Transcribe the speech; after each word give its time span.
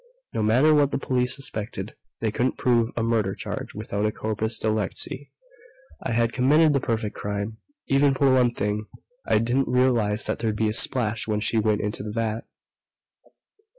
No 0.33 0.41
matter 0.41 0.73
what 0.73 0.89
the 0.89 0.97
police 0.97 1.35
suspected, 1.35 1.93
they 2.21 2.31
couldn't 2.31 2.57
prove 2.57 2.89
a 2.97 3.03
murder 3.03 3.35
charge 3.35 3.75
without 3.75 4.03
a 4.03 4.11
corpus 4.11 4.57
delicti. 4.57 5.31
I 6.01 6.13
had 6.13 6.33
committed 6.33 6.73
the 6.73 6.79
perfect 6.79 7.15
crime 7.15 7.57
except 7.87 8.17
for 8.17 8.33
one 8.33 8.49
thing. 8.49 8.87
I 9.27 9.37
didn't 9.37 9.67
realize 9.67 10.25
that 10.25 10.39
there'd 10.39 10.55
be 10.55 10.69
a 10.69 10.73
splash 10.73 11.27
when 11.27 11.39
she 11.39 11.59
went 11.59 11.81
into 11.81 12.01
the 12.01 12.13
vat." 12.13 12.45